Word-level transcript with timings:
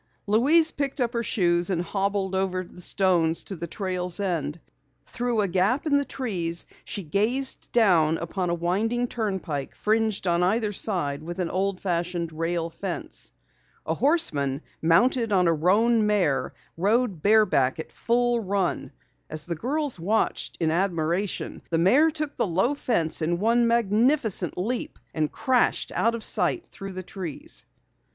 Louise 0.25 0.71
picked 0.71 0.99
up 0.99 1.13
her 1.13 1.21
shoes 1.21 1.69
and 1.69 1.83
hobbled 1.83 2.33
over 2.33 2.63
the 2.63 2.81
stones 2.81 3.43
to 3.43 3.55
the 3.55 3.67
trail's 3.67 4.19
end. 4.19 4.59
Through 5.05 5.41
a 5.41 5.47
gap 5.47 5.85
in 5.85 5.95
the 5.97 6.05
trees 6.05 6.65
she 6.83 7.03
gazed 7.03 7.71
down 7.71 8.17
upon 8.17 8.49
a 8.49 8.53
winding 8.55 9.07
turnpike 9.07 9.75
fringed 9.75 10.25
on 10.25 10.41
either 10.41 10.73
side 10.73 11.21
with 11.21 11.37
an 11.37 11.51
old 11.51 11.79
fashioned 11.79 12.31
rail 12.33 12.67
fence. 12.71 13.31
A 13.85 13.93
horseman, 13.93 14.63
mounted 14.81 15.31
on 15.31 15.47
a 15.47 15.53
roan 15.53 16.07
mare, 16.07 16.51
rode 16.77 17.21
bareback 17.21 17.77
at 17.77 17.91
a 17.91 17.93
full 17.93 18.39
run. 18.39 18.91
As 19.29 19.45
the 19.45 19.53
girls 19.53 19.99
watched 19.99 20.57
in 20.59 20.71
admiration, 20.71 21.61
the 21.69 21.77
mare 21.77 22.09
took 22.09 22.35
the 22.35 22.47
low 22.47 22.73
fence 22.73 23.21
in 23.21 23.37
one 23.37 23.67
magnificent 23.67 24.57
leap 24.57 24.97
and 25.13 25.31
crashed 25.31 25.91
out 25.93 26.15
of 26.15 26.23
sight 26.23 26.65
through 26.65 26.93
the 26.93 27.03
trees. 27.03 27.65